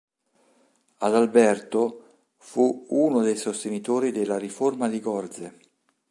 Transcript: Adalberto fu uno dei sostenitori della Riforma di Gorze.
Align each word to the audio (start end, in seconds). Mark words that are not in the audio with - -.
Adalberto 0.99 2.23
fu 2.39 2.87
uno 2.89 3.21
dei 3.21 3.37
sostenitori 3.37 4.11
della 4.11 4.39
Riforma 4.39 4.87
di 4.89 4.99
Gorze. 4.99 5.59